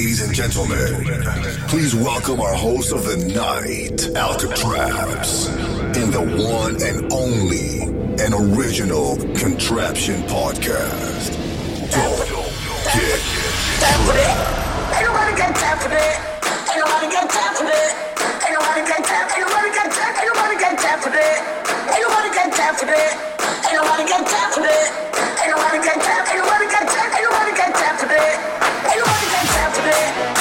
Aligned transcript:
Ladies 0.00 0.22
and 0.24 0.32
gentlemen, 0.32 1.04
please 1.68 1.94
welcome 1.94 2.40
our 2.40 2.54
host 2.54 2.90
of 2.90 3.04
the 3.04 3.20
night, 3.36 4.00
Alcatraps, 4.16 5.52
in 5.92 6.08
the 6.08 6.24
one 6.40 6.80
and 6.80 7.12
only 7.12 7.84
an 8.16 8.32
original 8.32 9.20
contraption 9.36 10.24
podcast. 10.24 11.36
Don't 11.92 12.16
get 12.96 13.20
trapped. 13.92 14.24
Ain't 14.96 15.04
nobody 15.04 15.36
got 15.36 15.52
time 15.52 15.76
for 15.84 15.92
that. 15.92 16.16
Ain't 16.48 16.80
nobody 16.80 17.08
got 17.12 17.28
time 17.28 17.54
for 17.60 17.68
that. 17.68 17.92
Ain't 18.40 18.56
nobody 18.56 18.80
got 18.88 19.04
time. 19.04 19.28
Ain't 19.36 19.44
nobody 19.44 19.68
got 19.68 19.88
time. 19.92 20.16
Ain't 20.16 20.32
nobody 20.32 20.56
got 20.64 20.76
time 20.80 21.00
for 21.04 21.12
that. 21.12 21.44
Ain't 21.92 22.00
nobody 22.08 22.30
got 22.32 22.48
time 22.56 22.72
for 22.72 22.88
that. 22.88 23.12
Ain't 23.68 23.76
nobody 23.76 24.04
got 24.08 24.24
time 24.24 24.48
for 24.48 24.64
that. 24.64 24.88
Ain't 25.44 25.52
nobody 25.52 25.76
got 25.84 26.00
time. 26.00 26.24
Ain't 26.24 26.40
nobody 26.40 26.66
got 26.72 26.88
time. 26.88 27.10
Ain't 27.12 27.24
nobody 27.28 27.52
got 27.52 27.72
time 27.76 27.96
for 28.00 28.08
that 28.08 28.59
it. 29.92 30.39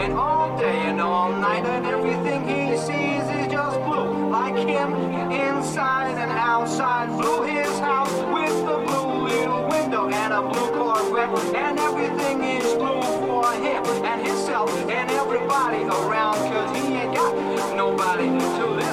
And 0.00 0.14
all 0.14 0.56
day 0.58 0.88
and 0.88 0.98
all 0.98 1.30
night, 1.30 1.64
and 1.66 1.84
everything 1.84 2.40
he 2.48 2.74
sees 2.78 3.22
is 3.38 3.52
just 3.52 3.76
blue. 3.84 4.30
Like 4.30 4.56
him, 4.56 4.94
inside 5.30 6.16
and 6.16 6.32
outside. 6.32 7.08
Blue 7.20 7.42
his 7.42 7.78
house 7.80 8.10
with 8.32 8.56
the 8.64 8.78
blue 8.86 9.28
little 9.28 9.68
window 9.68 10.08
and 10.08 10.32
a 10.32 10.40
blue 10.40 10.70
Corvette. 10.72 11.54
And 11.54 11.78
everything 11.78 12.42
is 12.42 12.74
blue 12.76 13.02
for 13.28 13.52
him 13.52 13.84
and 14.04 14.26
himself 14.26 14.70
and 14.88 15.10
everybody 15.10 15.82
around, 15.82 16.36
cause 16.50 16.76
he 16.78 16.94
ain't 16.94 17.14
got 17.14 17.76
nobody 17.76 18.26
to 18.28 18.66
live. 18.66 18.89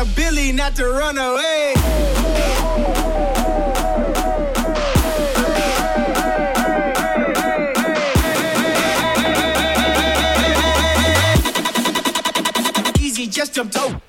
a 0.00 0.04
Billy, 0.16 0.50
not 0.50 0.74
to 0.76 0.86
run 0.86 1.18
away. 1.18 1.74
Easy, 12.98 13.26
just 13.26 13.52
jumped 13.52 13.76
over. 13.76 13.99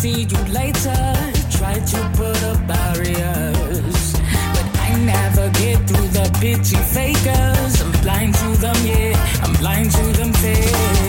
see 0.00 0.22
you 0.22 0.42
later. 0.60 1.00
Try 1.50 1.74
to 1.74 1.98
put 2.16 2.42
up 2.50 2.58
barriers, 2.66 4.12
but 4.54 4.66
I 4.86 4.88
never 5.04 5.50
get 5.50 5.78
through 5.88 6.08
the 6.18 6.26
bitchy 6.40 6.80
fakers. 6.94 7.82
I'm 7.82 7.92
blind 8.00 8.34
to 8.36 8.48
them, 8.64 8.78
yeah, 8.86 9.42
I'm 9.42 9.52
blind 9.60 9.90
to 9.90 10.04
them, 10.18 10.32
fake. 10.32 10.99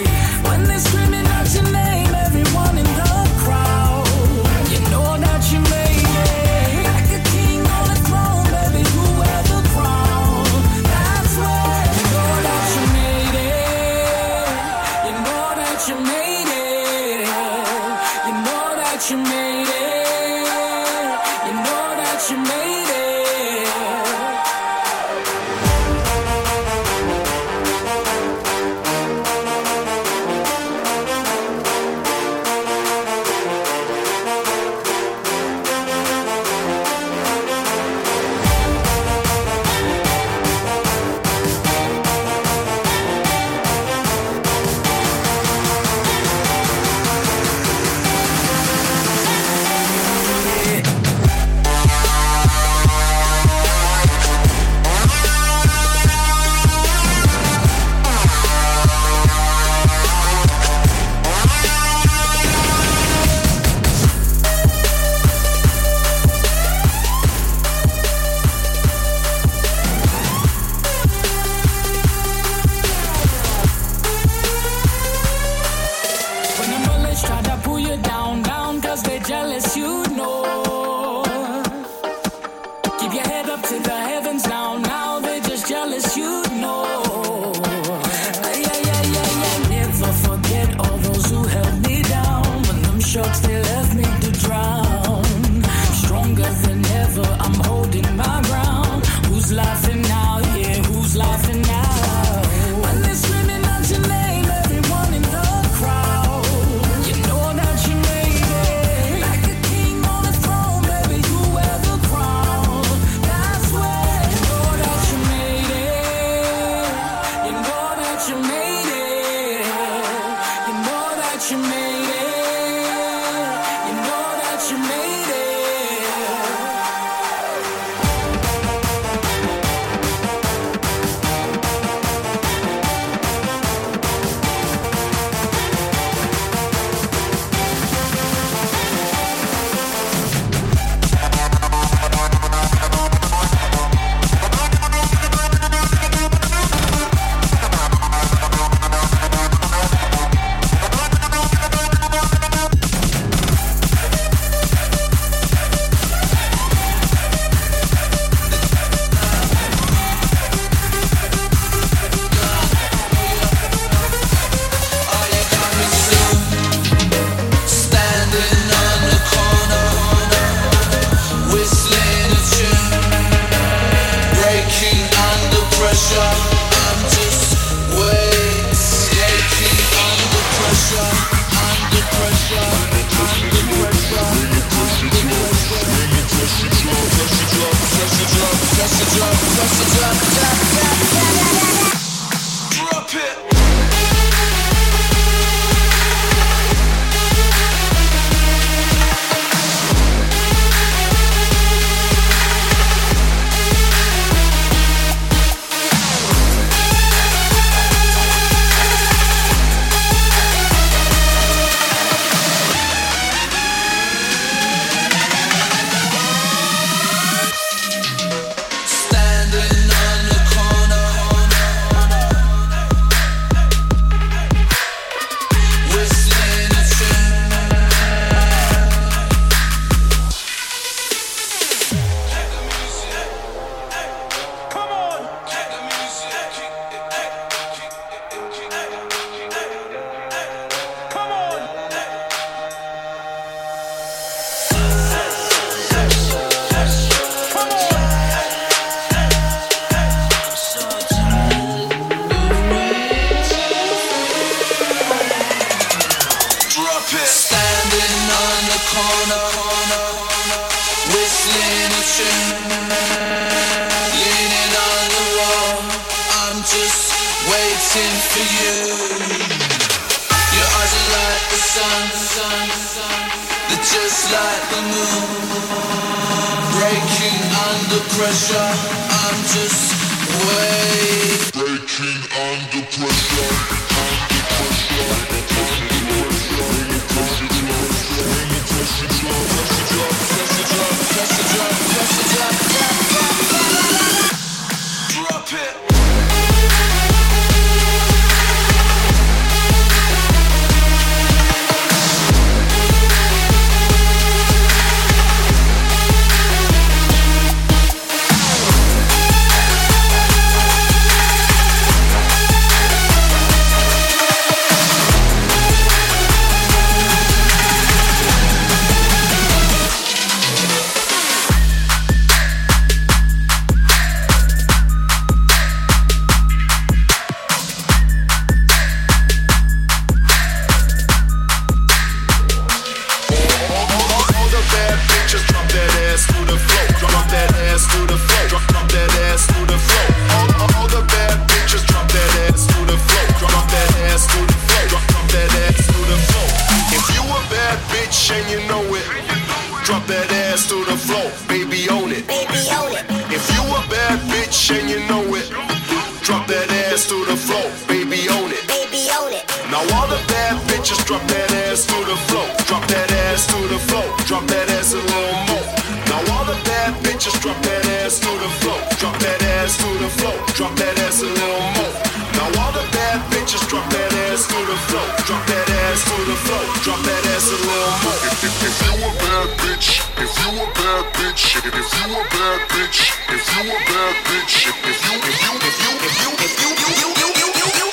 Own 359.22 359.34
it. 359.34 359.46
Now 359.70 359.82
all 359.96 360.08
the 360.10 360.20
bad 360.28 360.58
bitches 360.70 361.00
drop 361.06 361.22
that 361.30 361.50
ass 361.70 361.86
to 361.86 361.98
the 362.10 362.18
floor. 362.28 362.48
Drop 362.66 362.84
that 362.90 363.10
ass 363.30 363.46
to 363.51 363.58
the 363.70 363.80
floor. 363.88 364.06
Drop 364.25 364.44
that 364.50 364.68
ass 364.78 364.94
a 364.94 365.01
little 365.01 365.38
more. 365.50 365.66
Now 366.10 366.20
all 366.34 366.46
the 366.46 366.58
bad 366.66 366.98
bitches 367.06 367.36
drop 367.42 367.58
that 367.62 367.86
ass 368.01 368.20
to 368.20 368.32
the 368.44 368.50
floor. 368.62 368.80
Drop 369.00 369.16
that 369.22 369.42
ass 369.62 369.78
to 369.78 369.90
the 370.01 370.10
floor. 370.18 370.36
Drop 370.58 370.74
that 370.82 370.98
ass 371.06 371.22
a 371.22 371.30
little 371.30 371.66
more. 371.78 371.94
Now 372.38 372.48
all 372.62 372.74
the 372.74 372.86
bad 372.96 373.20
bitches 373.32 373.63
drop 373.70 373.86
that 373.94 374.12
ass 374.28 374.48
to 374.50 374.58
the 374.58 374.78
floor. 374.90 375.08
Drop 375.28 375.44
that 375.51 375.70
ass 375.86 376.01
to 376.10 376.16
the 376.25 376.38
floor. 376.46 376.63
Drop 376.84 377.00
that 377.06 377.24
ass 377.36 377.48
a 377.54 377.58
little 377.62 377.96
more. 378.01 378.20
If, 378.25 378.44
if, 378.48 378.56
if 378.66 378.75
you 378.82 378.94
a 379.06 379.10
bad 379.22 379.48
bitch, 379.62 380.01
if 380.18 380.34
you 380.42 380.50
a 380.58 380.66
bad 380.74 381.04
bitch, 381.16 381.44
if, 381.58 381.70
if 381.70 381.90
you 381.94 382.10
a 382.12 382.24
bad 382.34 382.60
bitch, 382.74 382.98
if 383.30 383.44
you 383.54 383.62
a 383.70 383.78
bad 383.86 384.16
bitch, 384.25 384.56
if, 384.68 384.78
if 384.90 385.00
you 385.06 385.16
if 385.22 385.38
you 385.46 385.54
if 385.62 385.78
you 385.80 385.92
if 386.01 386.16
you 386.22 386.32
if 386.42 386.54
you 386.62 386.70
you 386.72 386.90
you 386.92 387.10
you 387.12 387.20
you 387.22 387.22
you 387.22 387.30
you 387.30 387.50
you 387.51 387.68
if 387.70 387.80
you 387.80 387.88
a 387.88 387.90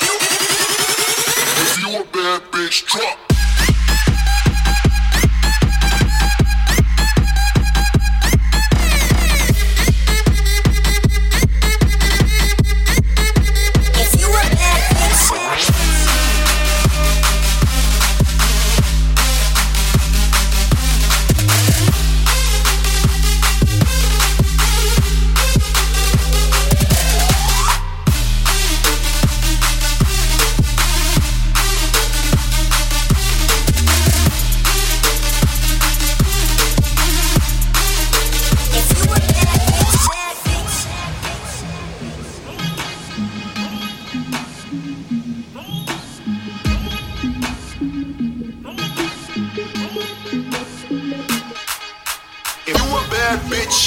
bad 2.11 2.41
bitch, 2.51 2.85
drop. 2.85 3.28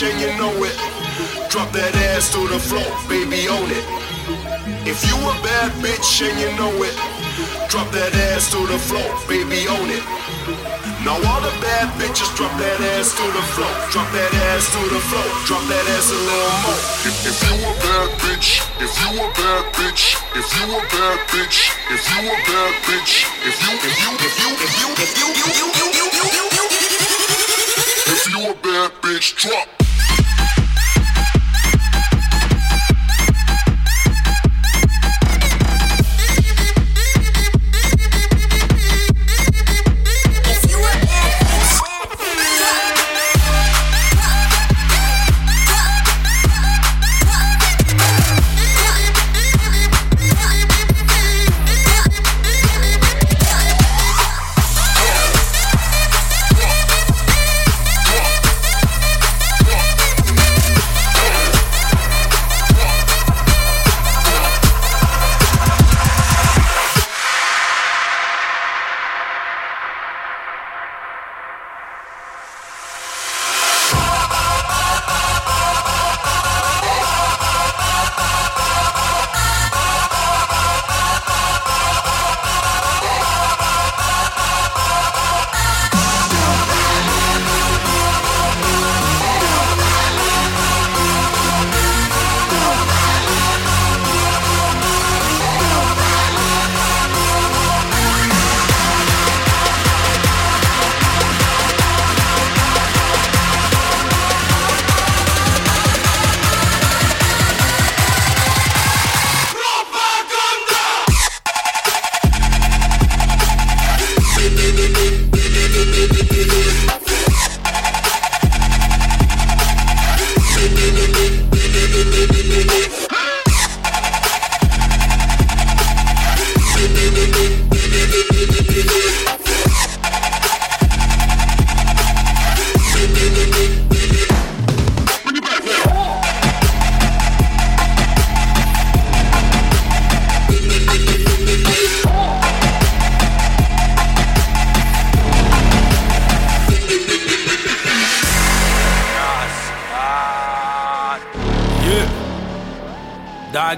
And 0.02 0.20
you 0.20 0.30
know 0.36 0.50
it, 0.66 0.74
drop 1.48 1.70
that 1.70 1.94
ass 2.10 2.32
to 2.34 2.42
the 2.50 2.58
floor, 2.58 2.86
baby, 3.06 3.46
own 3.46 3.70
it. 3.70 3.86
If 4.82 4.98
you 5.06 5.14
a 5.14 5.34
bad 5.46 5.70
bitch 5.78 6.26
and 6.26 6.34
you 6.42 6.50
know 6.58 6.74
it, 6.82 6.96
drop 7.70 7.86
that 7.94 8.10
ass 8.34 8.50
to 8.50 8.58
the 8.66 8.78
floor, 8.78 9.06
baby, 9.30 9.62
own 9.70 9.90
it. 9.94 10.02
Now 11.06 11.18
all 11.18 11.42
the 11.42 11.54
bad 11.62 11.90
bitches 11.98 12.30
drop 12.34 12.50
that 12.58 12.78
ass 12.94 13.14
to 13.14 13.26
the 13.30 13.44
floor, 13.54 13.70
drop 13.90 14.06
that 14.14 14.30
ass 14.50 14.70
to 14.70 14.80
the 14.86 15.02
floor, 15.06 15.28
drop 15.46 15.62
that 15.70 15.86
ass 15.94 16.10
a 16.10 16.18
little 16.18 16.56
more. 16.62 16.78
If, 17.06 17.14
if 17.26 17.38
you 17.42 17.54
a 17.62 17.72
bad 17.82 18.10
bitch, 18.22 18.62
if 18.82 18.90
you 19.02 19.18
a 19.18 19.26
bad 19.34 19.64
bitch, 19.74 20.18
if 20.34 20.46
you 20.50 20.66
a 20.66 20.78
bad 20.94 21.18
bitch, 21.30 21.74
if 21.90 22.02
you 22.06 22.22
a 22.26 22.36
bad 22.46 22.72
bitch, 22.86 23.26
if 23.46 23.54
you 23.66 23.74
if 23.82 23.98
you 24.02 24.10
if 24.18 24.34
you 24.38 24.50
if 24.54 24.74
you 24.74 24.90
if 24.98 25.14
you 25.14 25.14
if 25.14 25.14
you 25.14 25.28
you 25.30 25.58
you 25.58 25.66
you 25.78 25.90
you 25.90 26.26
you 26.26 26.46
you 26.54 26.62
if 28.14 28.22
you 28.30 28.50
a 28.50 28.54
bad 28.62 28.90
bitch, 29.02 29.34
drop. 29.36 29.81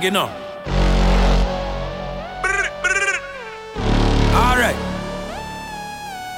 you 0.05 0.11
know. 0.11 0.29
Alright. 4.37 4.77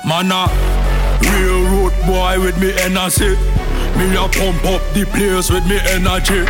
Man, 0.07 0.31
real 1.21 1.65
railroad 1.65 1.93
boy 2.07 2.45
with 2.45 2.61
me 2.61 2.73
energy. 2.79 3.35
Me 3.99 4.15
a 4.15 4.29
pump 4.31 4.65
up 4.67 4.83
the 4.95 5.05
place 5.11 5.51
with 5.51 5.67
me 5.67 5.81
energy. 5.83 6.47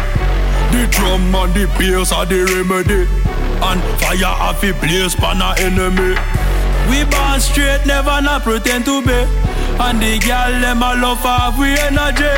The 0.73 0.87
drum 0.91 1.35
and 1.35 1.55
the 1.55 1.65
bass 1.79 2.13
are 2.13 2.27
the 2.27 2.45
remedy. 2.45 3.09
And 3.65 3.81
fire 3.99 4.27
off 4.27 4.61
the 4.61 4.75
place 4.75 5.15
pan 5.15 5.41
a 5.41 5.55
enemy. 5.59 6.21
We 6.91 7.05
born 7.09 7.41
straight, 7.41 7.87
never 7.87 8.21
not 8.21 8.43
pretend 8.43 8.85
to 8.85 9.01
be. 9.01 9.25
And 9.81 10.03
the 10.03 10.19
girl 10.19 10.61
them 10.61 10.83
a 10.83 10.95
love 11.01 11.21
have 11.21 11.59
we 11.59 11.79
energy. 11.79 12.35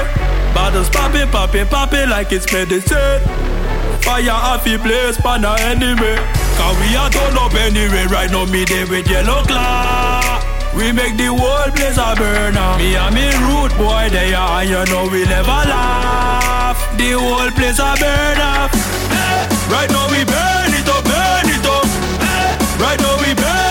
Bottles 0.54 0.88
popping, 0.88 1.28
popping, 1.30 1.66
popping 1.66 2.10
like 2.10 2.30
it's 2.30 2.50
medicine 2.52 3.47
fire 4.08 4.30
off 4.32 4.64
the 4.64 4.78
place 4.78 5.18
pan 5.20 5.44
a 5.44 5.52
enemy. 5.68 6.16
Cause 6.56 6.76
we 6.80 6.96
a 6.96 7.04
turn 7.12 7.36
up 7.36 7.54
anyway, 7.54 8.06
right 8.08 8.30
now 8.30 8.44
me 8.46 8.64
there 8.64 8.88
with 8.88 9.06
yellow 9.08 9.42
claw. 9.44 10.40
We 10.74 10.92
make 10.92 11.16
the 11.16 11.28
whole 11.28 11.70
place 11.76 11.98
a 12.00 12.16
burner. 12.16 12.70
Me 12.80 12.96
and 12.96 13.14
me 13.14 13.28
root 13.44 13.72
boy, 13.76 14.08
they 14.10 14.32
are, 14.32 14.64
you 14.64 14.82
know 14.90 15.04
we 15.12 15.24
never 15.24 15.60
laugh. 15.72 16.80
The 16.96 17.10
whole 17.20 17.52
place 17.58 17.80
a 17.88 17.92
burner. 18.00 18.56
Right 19.74 19.90
now 19.94 20.06
we 20.14 20.24
burn 20.24 20.72
it 20.80 20.88
up, 20.88 21.04
burn 21.04 21.48
it 21.56 21.66
up. 21.76 21.88
Right 22.80 22.98
now 23.04 23.16
we 23.20 23.34
burn 23.34 23.67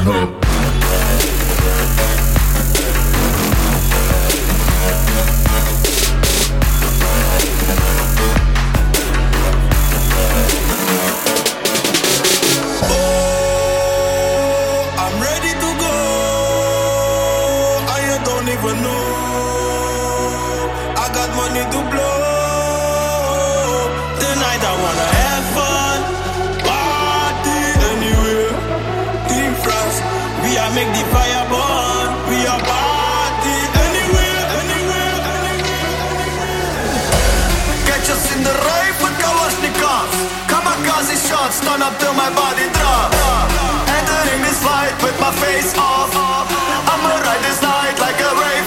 No. 0.00 0.41
fire, 30.62 30.74
make 30.74 30.90
the 30.94 31.04
fire 31.10 31.44
burn. 31.50 32.08
We 32.30 32.38
are 32.46 32.62
party 32.62 33.58
anywhere, 33.86 34.42
anywhere, 34.62 35.16
anywhere, 35.34 35.96
anywhere. 36.14 37.86
Catch 37.88 38.10
us 38.10 38.24
in 38.34 38.42
the 38.46 38.54
rain 38.54 38.92
with 39.02 39.16
Kalashnikovs. 39.22 40.16
Kamikaze 40.50 41.18
shots, 41.28 41.60
turn 41.66 41.82
up 41.82 41.94
till 41.98 42.14
my 42.14 42.30
body 42.30 42.66
drops. 42.78 43.18
Entering 43.96 44.42
this 44.42 44.60
light 44.64 44.96
with 45.02 45.16
my 45.20 45.32
face 45.42 45.74
off. 45.76 46.12
I'ma 46.14 47.10
ride 47.26 47.42
this 47.42 47.60
night 47.62 47.98
like 47.98 48.18
a 48.20 48.30
rave. 48.42 48.61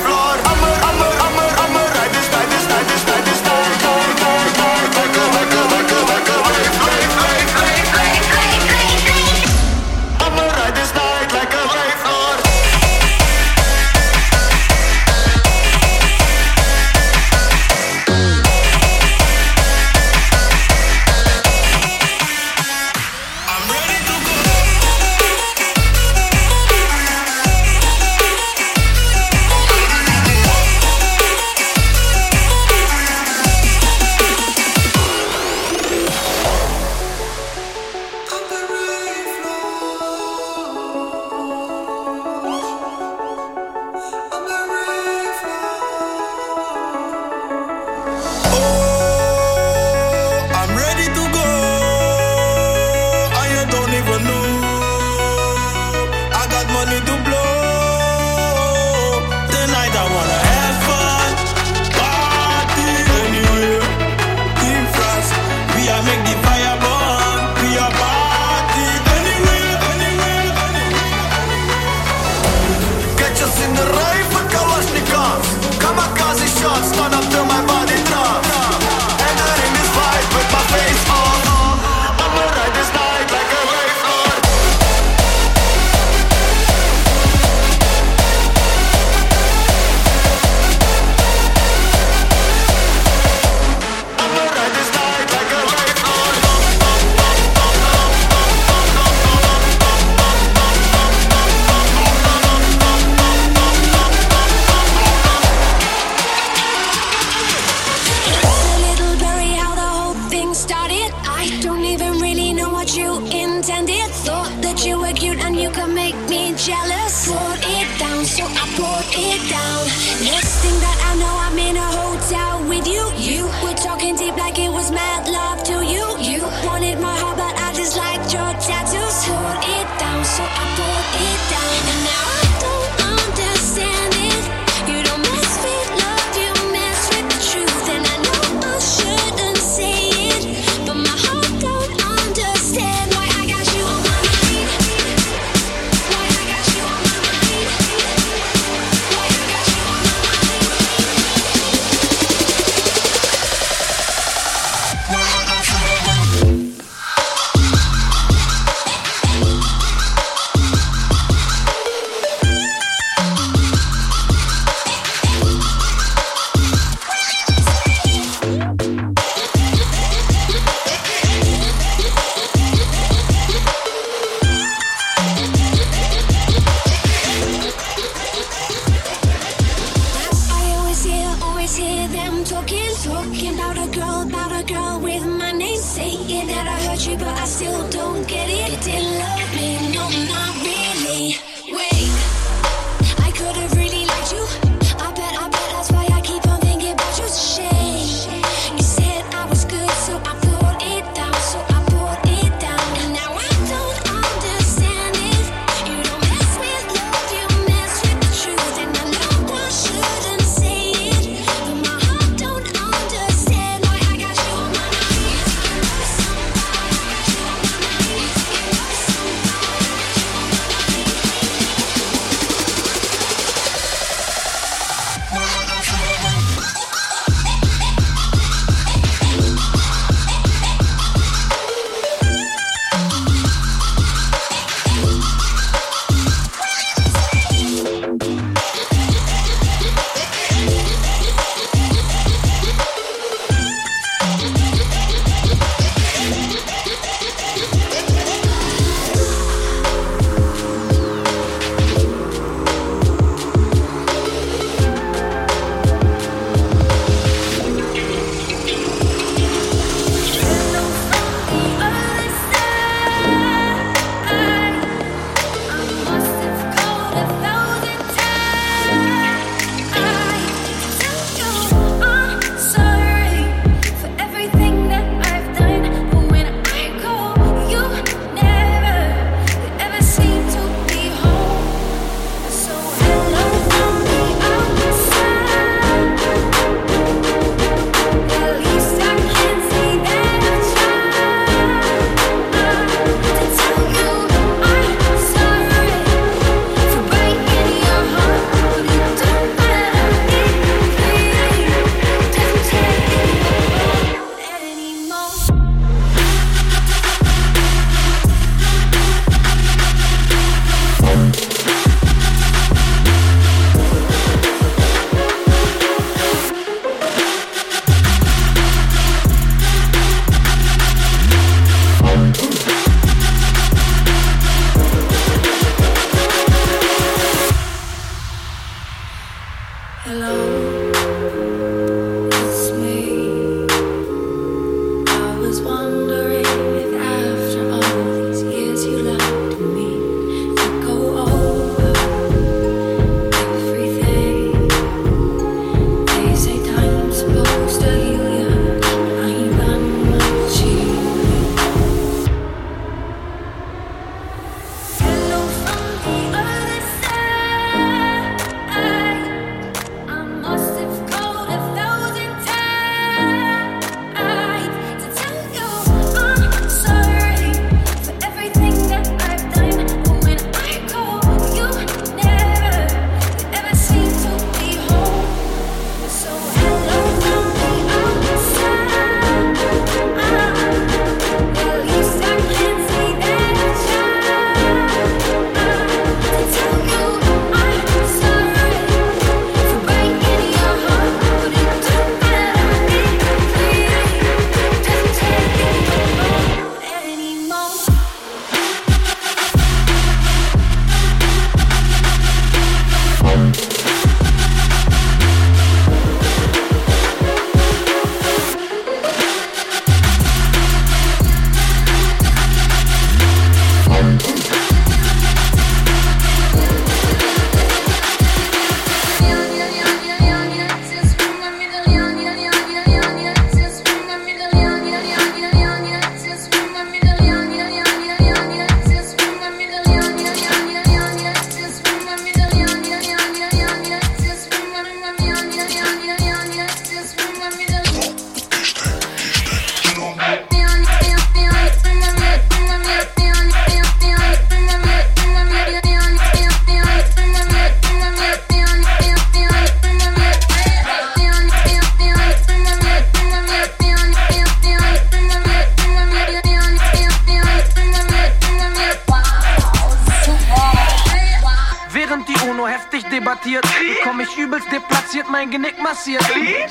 Hello, 330.05 330.54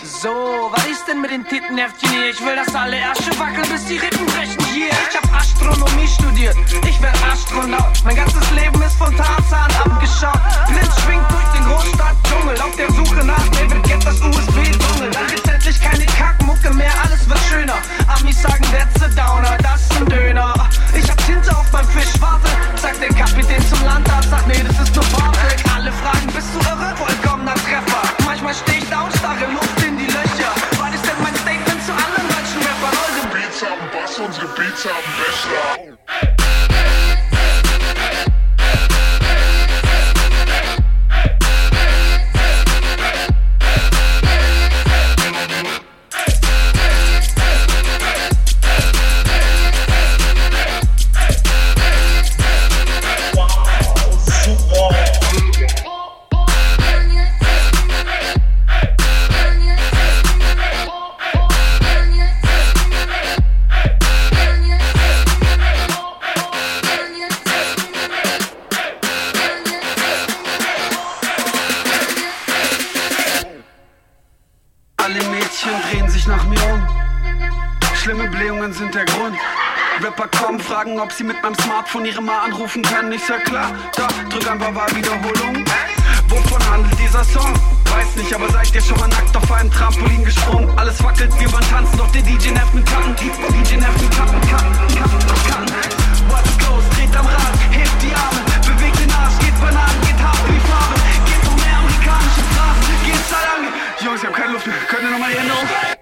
So, 0.05 0.69
was 0.71 0.85
ist 0.87 1.09
denn 1.09 1.23
mit 1.23 1.31
den 1.31 1.49
Tittenheftchen 1.49 2.11
hier? 2.11 2.29
Ich 2.29 2.45
will, 2.45 2.55
dass 2.55 2.75
alle 2.75 2.97
Ärsche 2.97 3.31
wackeln, 3.39 3.67
bis 3.71 3.87
die 3.87 3.97
Rippen 3.97 4.27
brechen 4.27 4.63
hier. 4.67 4.91
Ich 4.91 5.17
hab 5.17 5.35
Astronomie 5.35 6.07
studiert, 6.07 6.55
ich 6.87 7.01
werd 7.01 7.17
Astronaut. 7.33 8.05
Mein 8.05 8.17
ganzes 8.17 8.51
Leben 8.51 8.83
ist 8.83 8.97
von 8.99 9.17
Tarzan 9.17 9.71
abgeschaut. 9.83 10.39
Blitz 10.69 11.01
schwingt 11.01 11.25
durch 11.31 11.49
den 11.57 11.65
Großstadtdschungel. 11.65 12.61
Auf 12.61 12.77
der 12.77 12.93
Suche 12.93 13.25
nach 13.25 13.49
David 13.49 13.83
Get 13.85 14.05
das 14.05 14.21
USB-Dungel. 14.21 15.11
Dann 15.11 15.27
gibt's 15.27 15.49
endlich 15.49 15.81
keine 15.81 16.05
Kackmucke 16.05 16.75
mehr, 16.75 16.93
alles 17.03 17.27
wird 17.27 17.41
schöner. 17.49 17.79
Amis 18.07 18.43
sagen, 18.43 18.65
that's 18.77 19.01
a 19.01 19.09
Downer, 19.09 19.57
das 19.63 19.81
ist 19.81 19.97
ein 19.97 20.07
Döner. 20.07 20.53
Ich 20.93 21.11
hab 21.11 21.17
Tinte 21.25 21.57
auf 21.57 21.73
meinem 21.73 21.89
Fisch, 21.89 22.13
warte, 22.21 22.49
sagt 22.77 23.01
der 23.01 23.09
Kapitän 23.09 23.67
zum 23.71 23.83
Landarzt. 23.87 24.29
Sagt, 24.29 24.49
nee, 24.49 24.63
das 24.69 24.87
ist 24.87 24.95
nur 24.95 25.05
Bartek. 25.07 25.65
Alle 25.75 25.91
fragen, 25.93 26.27
bist 26.27 26.49
du 26.53 26.59
irre? 26.61 26.95
Vollkommener 26.95 27.55
Treffer. 27.55 28.03
Manchmal 28.27 28.53
steh 28.53 28.79
ich 28.79 28.91
da 28.91 29.01
und 29.01 29.17
starre 29.17 29.47
Luft. 29.51 29.84
some 34.85 35.03
bitch 35.17 35.84
Überraschungen 78.65 78.73
sind 78.73 78.95
der 78.95 79.05
Grund. 79.05 79.37
Rapper 80.03 80.29
kommen, 80.39 80.59
fragen, 80.59 80.99
ob 80.99 81.13
sie 81.13 81.25
mit 81.25 81.41
meinem 81.43 81.55
Smartphone 81.55 82.07
ihre 82.07 82.23
Ma 82.23 82.45
anrufen 82.45 82.83
können. 82.83 83.13
Ich 83.13 83.25
sag 83.25 83.45
klar, 83.45 83.73
da, 83.95 84.09
drück 84.29 84.51
einfach 84.51 84.75
Wahlwiederholung. 84.75 85.65
Wovon 86.29 86.71
handelt 86.71 86.99
dieser 86.99 87.25
Song? 87.25 87.53
Weiß 87.85 88.17
nicht, 88.17 88.35
aber 88.35 88.49
seid 88.51 88.75
ihr 88.75 88.81
schon 88.81 88.99
mal 88.99 89.09
nackt 89.09 89.37
auf 89.37 89.53
einem 89.53 89.71
Trampolin 89.71 90.25
gesprungen? 90.25 90.71
Alles 90.79 91.03
wackelt, 91.03 91.31
wir 91.39 91.53
wollen 91.53 91.69
tanzen, 91.71 91.97
doch 91.99 92.11
der 92.13 92.23
DJ 92.23 92.51
nervt 92.51 92.75
mit 92.75 92.87
Kacken. 92.87 93.15
DJ 93.17 93.77
nervt 93.77 94.01
mit 94.01 94.11
Kacken, 94.17 94.41
Kacken, 94.41 94.73
Kacken, 94.97 95.19
Kacken. 95.49 95.75
What's 96.29 96.59
goes, 96.59 96.85
dreht 96.97 97.15
am 97.17 97.27
Rad, 97.27 97.55
hebt 97.71 98.03
die 98.03 98.15
Arme, 98.15 98.41
bewegt 98.67 98.99
den 98.99 99.13
Arsch, 99.13 99.39
geht 99.39 99.55
Bananen, 99.61 100.01
geht 100.03 100.19
hart 100.19 100.43
wie 100.49 100.61
Farbe, 100.67 101.01
geht 101.29 101.45
noch 101.45 101.57
mehr 101.65 101.79
amerikanische 101.79 102.43
Straßen, 102.51 102.95
geht 103.05 103.25
Salange. 103.29 103.69
Jungs, 104.01 104.23
ich 104.23 104.27
hab 104.27 104.35
keine 104.35 104.53
Luft 104.53 104.67
mehr, 104.67 104.77
könnt 104.89 105.03
ihr 105.05 105.11
nochmal 105.11 105.31
die 105.31 105.39
Hände 105.39 105.53
hoch? 105.53 105.94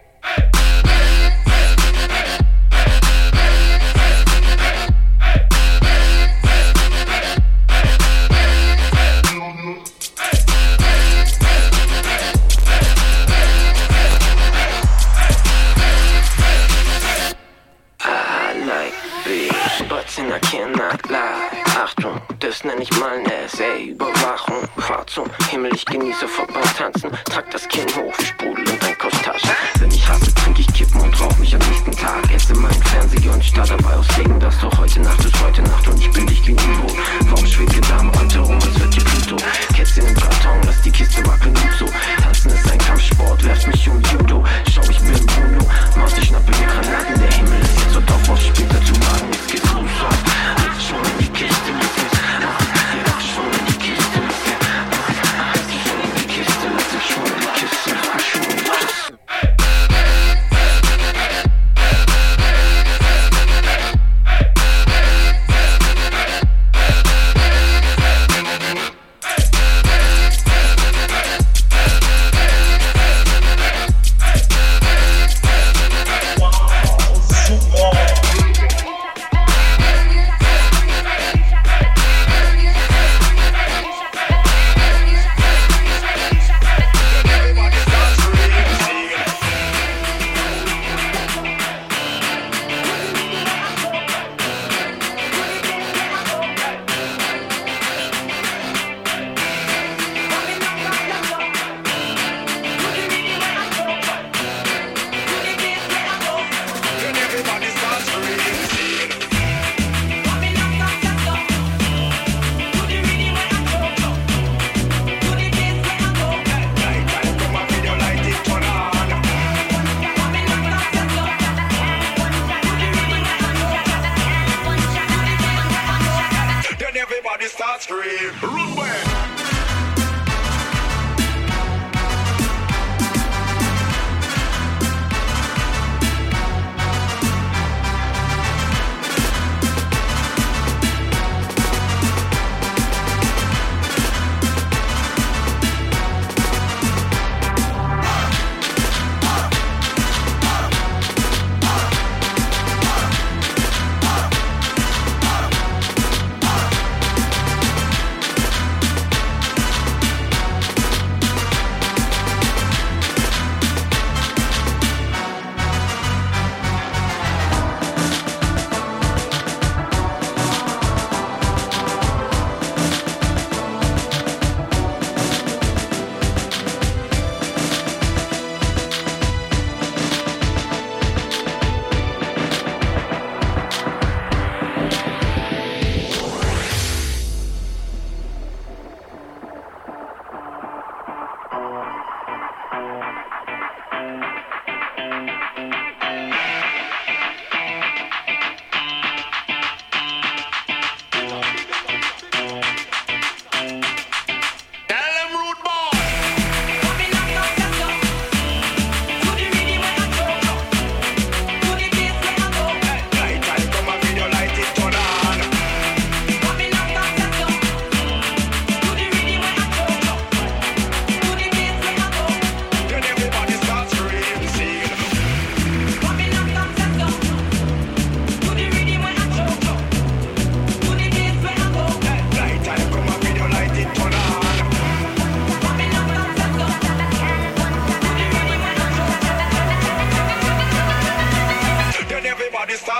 im 32.82 32.88
Fernseher 32.90 33.32
und 33.32 33.44
starr 33.44 33.66
dabei 33.66 33.96
aufs 33.96 34.08
Ding. 34.16 34.38
Das 34.40 34.58
doch 34.58 34.76
heute 34.78 35.00
Nacht 35.00 35.24
ist 35.24 35.40
heute 35.42 35.62
Nacht 35.62 35.86
und 35.88 35.98
ich 35.98 36.10
bin 36.10 36.24
nicht 36.24 36.46
wie 36.46 36.54
gegenüber. 36.54 36.92
Warum 37.28 37.46
schwebt 37.46 37.74
ihr 37.74 37.80
da 37.82 37.98
am 37.98 38.10
Rand 38.10 38.34
herum, 38.34 38.54
als 38.54 38.80
wird 38.80 38.96
ihr 38.96 39.04
Pluto? 39.04 39.36
Kätzchen 39.74 40.06
im 40.06 40.14
Karton, 40.14 40.60
lass 40.66 40.80
die 40.82 40.90
Kiste 40.90 41.24
wackeln, 41.26 41.54
gut 41.54 41.72
so. 41.78 41.86
Tanzen 42.22 42.50
ist 42.50 42.70
ein 42.70 42.78
Kampfsport, 42.78 43.44
werft 43.44 43.66
mich 43.66 43.88
um 43.88 44.02
Judo. 44.02 44.44
Schau, 44.72 44.82
ich 44.82 44.98
bin 44.98 45.26
Bruno, 45.26 45.66
Maus, 45.96 46.12
ich 46.18 46.28
schnappe 46.28 46.50
mir 46.50 46.66
Granaten. 46.66 47.20
Der 47.20 47.32
Himmel 47.32 47.60
ist 47.60 47.80
jetzt 47.80 47.92
so 47.94 48.00
taub, 48.00 48.28
was 48.28 48.46
später 48.46 48.84
zu 48.84 48.94
wagen. 48.94 49.32
Jetzt 49.32 49.48
geht's 49.48 49.72
los, 49.72 50.31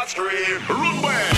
Stream. 0.08 0.60
Runway. 0.68 1.31